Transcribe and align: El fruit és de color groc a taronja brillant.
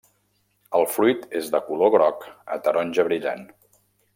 El 0.77 0.85
fruit 0.93 1.27
és 1.41 1.51
de 1.57 1.61
color 1.69 1.93
groc 1.99 2.25
a 2.57 2.61
taronja 2.69 3.07
brillant. 3.11 3.49